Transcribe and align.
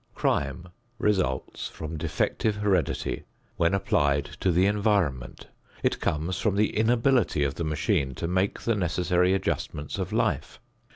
Crime 0.15 0.69
results 0.97 1.67
from 1.67 1.95
defective 1.95 2.55
heredity 2.55 3.23
when 3.57 3.75
applied 3.75 4.25
to 4.39 4.51
the 4.51 4.65
environment. 4.65 5.45
It 5.83 5.99
comes 5.99 6.39
from 6.39 6.55
the 6.55 6.75
inability 6.75 7.43
of 7.43 7.53
the 7.53 7.63
machine 7.63 8.15
to 8.15 8.27
make 8.27 8.61
the 8.61 8.73
necessary 8.73 9.35
adjustments 9.35 9.99
of 9.99 10.11
life. 10.11 10.59